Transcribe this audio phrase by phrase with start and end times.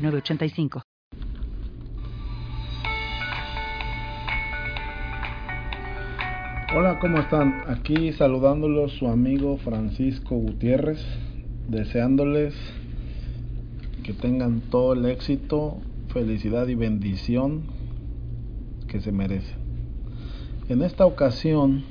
[0.00, 0.82] 906985.
[6.72, 7.64] Hola, ¿cómo están?
[7.66, 11.04] Aquí saludándolos su amigo Francisco Gutiérrez,
[11.68, 12.54] deseándoles
[14.04, 15.78] que tengan todo el éxito,
[16.12, 17.62] felicidad y bendición
[18.86, 19.58] que se merecen.
[20.68, 21.82] En esta ocasión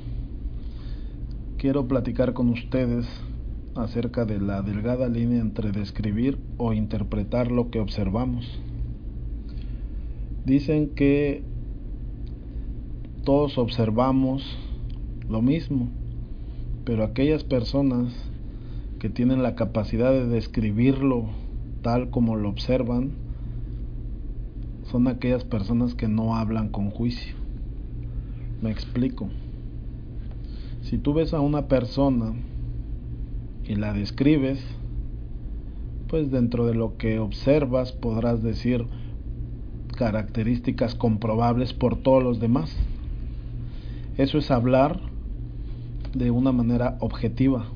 [1.58, 3.06] quiero platicar con ustedes
[3.74, 8.60] acerca de la delgada línea entre describir o interpretar lo que observamos.
[10.44, 11.42] Dicen que
[13.24, 14.58] todos observamos
[15.28, 15.88] lo mismo,
[16.84, 18.12] pero aquellas personas
[18.98, 21.26] que tienen la capacidad de describirlo
[21.82, 23.12] tal como lo observan,
[24.90, 27.36] son aquellas personas que no hablan con juicio.
[28.60, 29.28] Me explico.
[30.82, 32.34] Si tú ves a una persona
[33.70, 34.58] y la describes,
[36.08, 38.86] pues dentro de lo que observas podrás decir
[39.96, 42.76] características comprobables por todos los demás.
[44.18, 44.98] Eso es hablar
[46.12, 47.66] de una manera objetiva.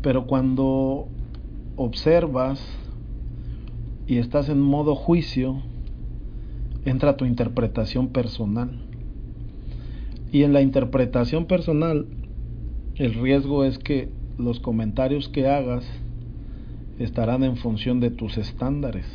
[0.00, 1.08] Pero cuando
[1.76, 2.66] observas
[4.06, 5.60] y estás en modo juicio,
[6.86, 8.80] entra tu interpretación personal.
[10.32, 12.06] Y en la interpretación personal,
[12.96, 15.84] el riesgo es que los comentarios que hagas
[16.98, 19.06] estarán en función de tus estándares.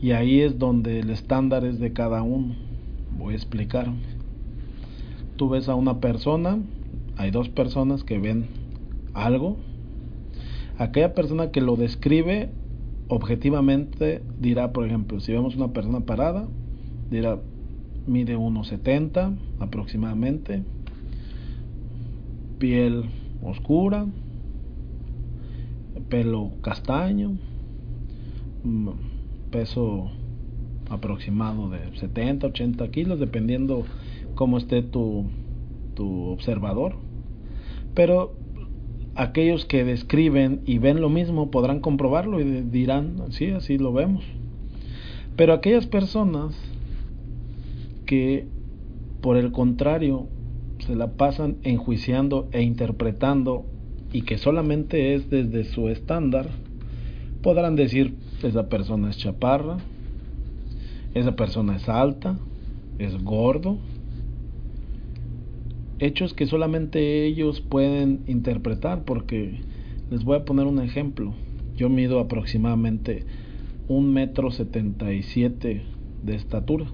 [0.00, 2.54] Y ahí es donde el estándar es de cada uno.
[3.18, 3.90] Voy a explicar.
[5.36, 6.58] Tú ves a una persona,
[7.16, 8.46] hay dos personas que ven
[9.14, 9.56] algo.
[10.78, 12.50] Aquella persona que lo describe
[13.08, 16.48] objetivamente dirá, por ejemplo, si vemos una persona parada,
[17.10, 17.38] dirá,
[18.06, 20.62] mide 1,70 aproximadamente,
[22.58, 23.04] piel
[23.44, 24.06] oscura,
[26.08, 27.38] pelo castaño,
[28.64, 28.88] mm,
[29.50, 30.10] peso
[30.90, 33.84] aproximado de 70, 80 kilos, dependiendo
[34.34, 35.26] cómo esté tu,
[35.94, 36.96] tu observador.
[37.94, 38.34] Pero
[39.14, 44.24] aquellos que describen y ven lo mismo podrán comprobarlo y dirán, sí, así lo vemos.
[45.36, 46.54] Pero aquellas personas
[48.06, 48.46] que,
[49.20, 50.28] por el contrario,
[50.86, 53.64] se la pasan enjuiciando e interpretando
[54.12, 56.50] y que solamente es desde su estándar,
[57.42, 59.78] podrán decir, esa persona es chaparra,
[61.14, 62.38] esa persona es alta,
[62.98, 63.78] es gordo,
[65.98, 69.60] hechos que solamente ellos pueden interpretar porque
[70.10, 71.34] les voy a poner un ejemplo.
[71.76, 73.24] Yo mido aproximadamente
[73.88, 75.82] un metro setenta y siete
[76.22, 76.86] de estatura.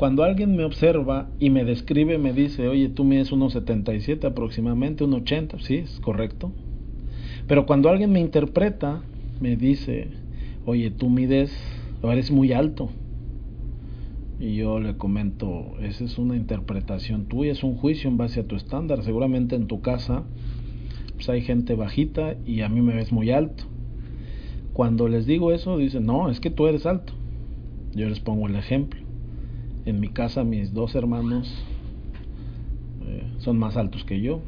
[0.00, 5.60] Cuando alguien me observa y me describe, me dice, oye, tú mides 1,77 aproximadamente, 1,80,
[5.60, 6.52] sí, es correcto.
[7.46, 9.02] Pero cuando alguien me interpreta,
[9.42, 10.08] me dice,
[10.64, 11.54] oye, tú mides,
[12.02, 12.88] eres muy alto.
[14.38, 18.44] Y yo le comento, esa es una interpretación tuya, es un juicio en base a
[18.44, 19.04] tu estándar.
[19.04, 20.24] Seguramente en tu casa
[21.16, 23.64] pues hay gente bajita y a mí me ves muy alto.
[24.72, 27.12] Cuando les digo eso, dicen, no, es que tú eres alto.
[27.94, 29.09] Yo les pongo el ejemplo
[29.84, 31.52] en mi casa mis dos hermanos
[33.06, 34.40] eh, son más altos que yo.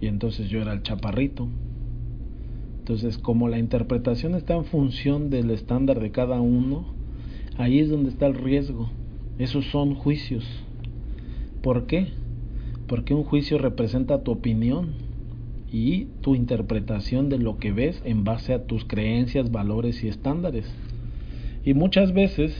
[0.00, 1.48] Y entonces yo era el chaparrito.
[2.78, 6.86] Entonces, como la interpretación está en función del estándar de cada uno,
[7.58, 8.88] ahí es donde está el riesgo.
[9.38, 10.44] Esos son juicios.
[11.62, 12.08] ¿Por qué?
[12.86, 14.94] Porque un juicio representa tu opinión
[15.70, 20.66] y tu interpretación de lo que ves en base a tus creencias, valores y estándares.
[21.64, 22.56] Y muchas veces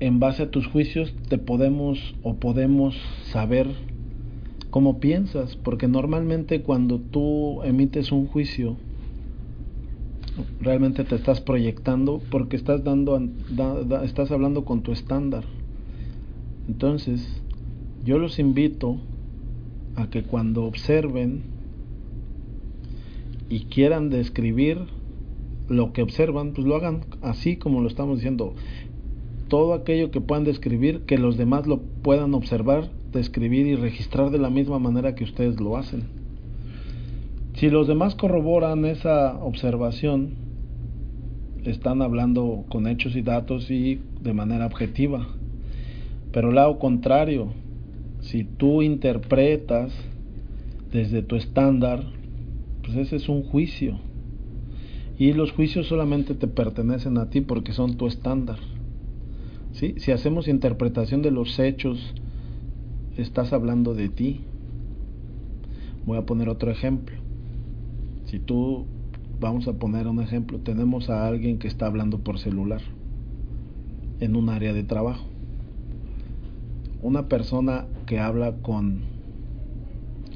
[0.00, 2.96] en base a tus juicios te podemos o podemos
[3.26, 3.68] saber
[4.70, 8.76] cómo piensas, porque normalmente cuando tú emites un juicio,
[10.60, 13.20] realmente te estás proyectando porque estás dando
[14.02, 15.44] estás hablando con tu estándar.
[16.66, 17.40] Entonces,
[18.04, 18.98] yo los invito
[19.94, 21.42] a que cuando observen
[23.48, 24.78] y quieran describir
[25.68, 28.54] lo que observan, pues lo hagan así como lo estamos diciendo
[29.48, 34.38] todo aquello que puedan describir, que los demás lo puedan observar, describir y registrar de
[34.38, 36.04] la misma manera que ustedes lo hacen.
[37.54, 40.30] Si los demás corroboran esa observación,
[41.64, 45.26] están hablando con hechos y datos y de manera objetiva.
[46.32, 47.48] Pero lado contrario,
[48.20, 49.92] si tú interpretas
[50.90, 52.04] desde tu estándar,
[52.82, 53.98] pues ese es un juicio.
[55.18, 58.58] Y los juicios solamente te pertenecen a ti porque son tu estándar.
[59.74, 59.94] ¿Sí?
[59.98, 62.14] Si hacemos interpretación de los hechos,
[63.16, 64.42] estás hablando de ti.
[66.06, 67.16] Voy a poner otro ejemplo.
[68.26, 68.86] Si tú,
[69.40, 72.82] vamos a poner un ejemplo, tenemos a alguien que está hablando por celular
[74.20, 75.24] en un área de trabajo.
[77.02, 79.00] Una persona que habla con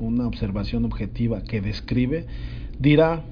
[0.00, 2.26] una observación objetiva que describe,
[2.80, 3.22] dirá,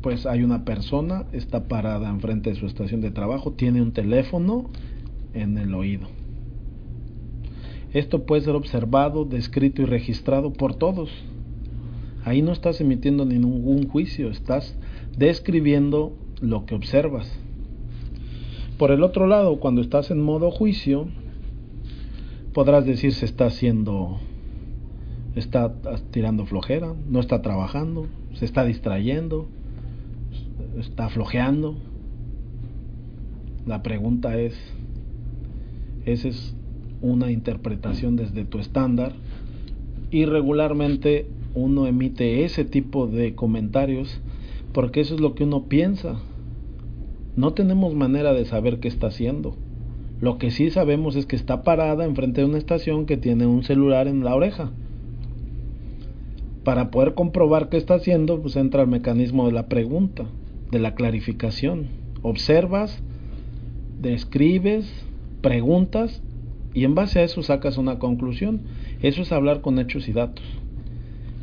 [0.00, 4.70] pues hay una persona, está parada enfrente de su estación de trabajo, tiene un teléfono
[5.34, 6.08] en el oído.
[7.92, 11.10] Esto puede ser observado, descrito y registrado por todos.
[12.24, 14.76] Ahí no estás emitiendo ningún juicio, estás
[15.16, 17.30] describiendo lo que observas.
[18.78, 21.06] Por el otro lado, cuando estás en modo juicio,
[22.54, 24.18] podrás decir se está haciendo,
[25.36, 25.74] está
[26.10, 29.48] tirando flojera, no está trabajando, se está distrayendo,
[30.78, 31.76] está flojeando.
[33.66, 34.54] La pregunta es,
[36.06, 36.54] esa es
[37.00, 39.12] una interpretación desde tu estándar
[40.10, 44.20] y regularmente uno emite ese tipo de comentarios
[44.72, 46.20] porque eso es lo que uno piensa.
[47.36, 49.56] No tenemos manera de saber qué está haciendo.
[50.20, 53.64] Lo que sí sabemos es que está parada enfrente de una estación que tiene un
[53.64, 54.70] celular en la oreja.
[56.64, 60.26] Para poder comprobar qué está haciendo, pues entra el mecanismo de la pregunta
[60.70, 61.88] de la clarificación.
[62.22, 63.02] Observas,
[64.00, 64.90] describes,
[65.42, 66.22] preguntas
[66.74, 68.62] y en base a eso sacas una conclusión.
[69.02, 70.44] Eso es hablar con hechos y datos.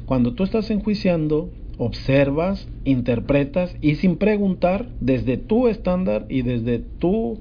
[0.05, 7.39] Cuando tú estás enjuiciando, observas, interpretas y sin preguntar, desde tu estándar y desde tu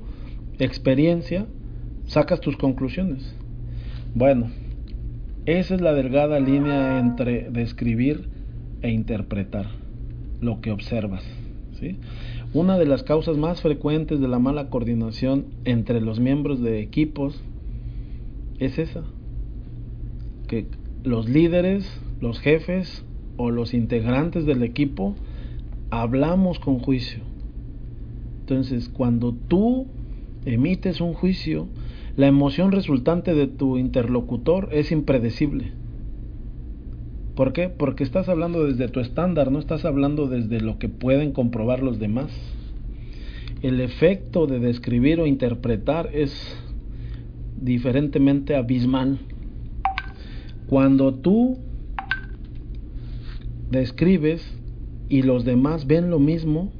[0.58, 1.46] experiencia,
[2.06, 3.34] sacas tus conclusiones.
[4.14, 4.50] Bueno,
[5.46, 8.28] esa es la delgada línea entre describir
[8.82, 9.66] e interpretar
[10.40, 11.24] lo que observas.
[12.54, 17.42] Una de las causas más frecuentes de la mala coordinación entre los miembros de equipos
[18.58, 19.04] es esa,
[20.46, 20.66] que
[21.04, 23.04] los líderes, los jefes
[23.36, 25.14] o los integrantes del equipo
[25.90, 27.20] hablamos con juicio.
[28.40, 29.86] Entonces, cuando tú
[30.46, 31.68] emites un juicio,
[32.16, 35.72] la emoción resultante de tu interlocutor es impredecible.
[37.38, 37.68] ¿Por qué?
[37.68, 42.00] Porque estás hablando desde tu estándar, no estás hablando desde lo que pueden comprobar los
[42.00, 42.32] demás.
[43.62, 46.32] El efecto de describir o interpretar es
[47.60, 49.20] diferentemente abismal.
[50.66, 51.58] Cuando tú
[53.70, 54.44] describes
[55.08, 56.72] y los demás ven lo mismo,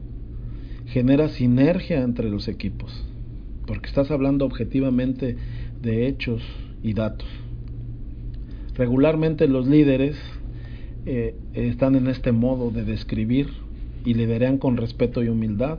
[0.87, 3.05] genera sinergia entre los equipos,
[3.65, 5.37] porque estás hablando objetivamente
[5.81, 6.43] de hechos
[6.83, 7.29] y datos.
[8.75, 10.17] Regularmente los líderes
[11.11, 13.49] eh, están en este modo de describir
[14.05, 15.79] y lideran con respeto y humildad.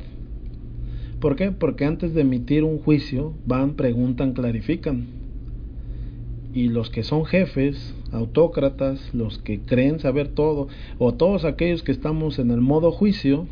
[1.20, 1.52] ¿Por qué?
[1.52, 5.06] Porque antes de emitir un juicio van, preguntan, clarifican.
[6.52, 10.68] Y los que son jefes, autócratas, los que creen saber todo,
[10.98, 13.46] o todos aquellos que estamos en el modo juicio,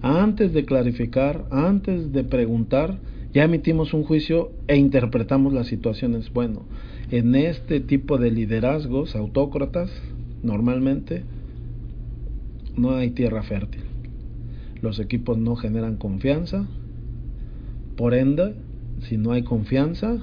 [0.00, 3.00] antes de clarificar, antes de preguntar,
[3.34, 6.32] ya emitimos un juicio e interpretamos las situaciones.
[6.32, 6.62] Bueno,
[7.10, 9.90] en este tipo de liderazgos autócratas,
[10.42, 11.24] normalmente
[12.76, 13.82] no hay tierra fértil.
[14.80, 16.66] Los equipos no generan confianza.
[17.96, 18.54] Por ende,
[19.00, 20.18] si no hay confianza,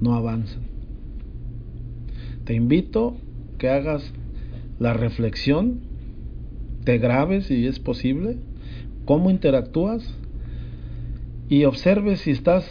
[0.00, 0.62] no avanzan.
[2.44, 3.16] Te invito
[3.58, 4.12] que hagas
[4.78, 5.80] la reflexión,
[6.84, 8.36] te grabes si es posible,
[9.04, 10.14] cómo interactúas
[11.48, 12.68] y observes si estás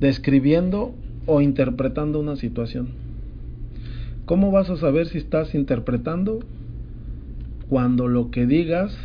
[0.00, 0.94] describiendo
[1.26, 3.03] o interpretando una situación.
[4.26, 6.40] ¿Cómo vas a saber si estás interpretando?
[7.68, 8.96] Cuando lo que digas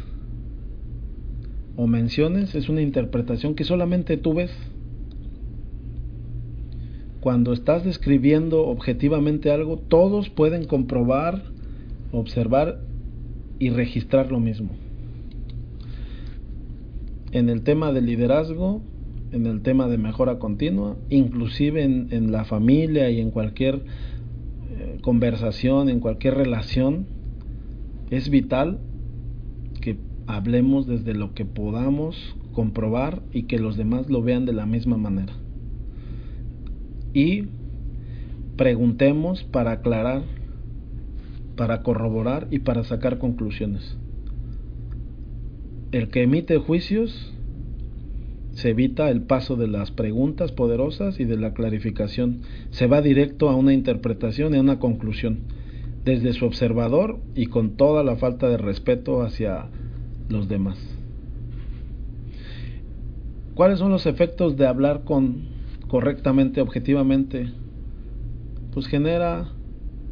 [1.76, 4.52] o menciones es una interpretación que solamente tú ves.
[7.20, 11.44] Cuando estás describiendo objetivamente algo, todos pueden comprobar,
[12.14, 12.80] observar
[13.60, 14.70] y registrar lo mismo.
[17.34, 18.82] En el tema de liderazgo,
[19.34, 23.84] en el tema de mejora continua, inclusive en, en la familia y en cualquier
[25.02, 27.08] conversación, en cualquier relación,
[28.10, 28.80] es vital
[29.82, 34.66] que hablemos desde lo que podamos comprobar y que los demás lo vean de la
[34.66, 35.34] misma manera.
[37.14, 37.46] Y
[38.58, 40.24] preguntemos para aclarar,
[41.56, 43.98] para corroborar y para sacar conclusiones.
[45.92, 47.34] El que emite juicios
[48.60, 52.42] se evita el paso de las preguntas poderosas y de la clarificación.
[52.72, 55.40] Se va directo a una interpretación y a una conclusión,
[56.04, 59.68] desde su observador y con toda la falta de respeto hacia
[60.28, 60.78] los demás.
[63.56, 65.44] ¿Cuáles son los efectos de hablar con
[65.88, 67.54] correctamente, objetivamente?
[68.74, 69.54] Pues genera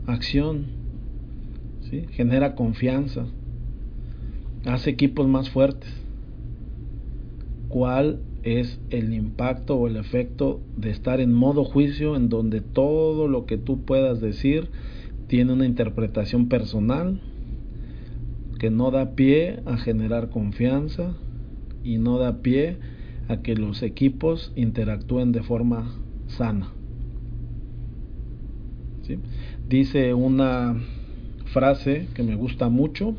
[0.06, 0.68] acción,
[1.90, 2.06] ¿sí?
[2.12, 3.26] genera confianza,
[4.66, 5.94] hace equipos más fuertes.
[7.68, 13.28] ¿Cuál es el impacto o el efecto de estar en modo juicio en donde todo
[13.28, 14.70] lo que tú puedas decir
[15.28, 17.22] tiene una interpretación personal
[18.60, 21.16] que no da pie a generar confianza
[21.84, 22.78] y no da pie
[23.28, 25.96] a que los equipos interactúen de forma
[26.28, 26.74] sana.
[29.66, 30.84] Dice una
[31.46, 33.16] frase que me gusta mucho,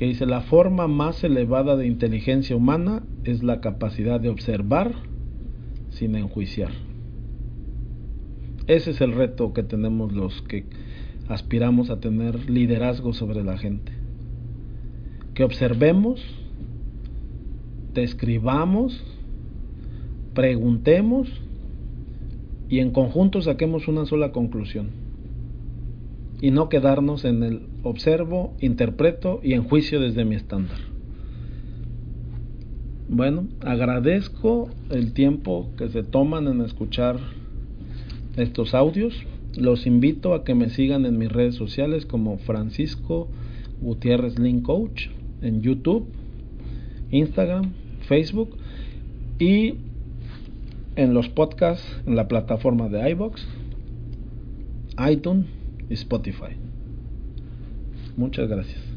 [0.00, 4.94] que dice, la forma más elevada de inteligencia humana es la capacidad de observar
[5.90, 6.70] sin enjuiciar.
[8.66, 10.64] Ese es el reto que tenemos los que
[11.28, 13.92] aspiramos a tener liderazgo sobre la gente.
[15.34, 16.24] Que observemos,
[17.92, 19.04] describamos,
[20.32, 21.28] preguntemos
[22.70, 25.09] y en conjunto saquemos una sola conclusión.
[26.40, 30.78] Y no quedarnos en el observo, interpreto y enjuicio desde mi estándar.
[33.08, 37.18] Bueno, agradezco el tiempo que se toman en escuchar
[38.36, 39.14] estos audios.
[39.56, 43.28] Los invito a que me sigan en mis redes sociales como Francisco
[43.80, 45.08] Gutiérrez Link Coach
[45.42, 46.06] en YouTube,
[47.10, 47.72] Instagram,
[48.06, 48.56] Facebook
[49.38, 49.74] y
[50.96, 53.46] en los podcasts en la plataforma de iBox,
[55.10, 55.46] iTunes
[55.96, 56.56] Spotify.
[58.16, 58.89] Muchas gracias.